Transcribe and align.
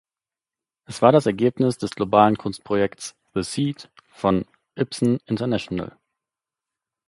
Es 0.85 1.03
war 1.03 1.11
das 1.11 1.27
Ergebnis 1.27 1.77
des 1.77 1.91
globalen 1.91 2.35
Kunstprojekts 2.35 3.15
„The 3.35 3.43
Seed“ 3.43 3.91
von 4.09 4.45
Ibsen 4.75 5.19
International. 5.27 5.95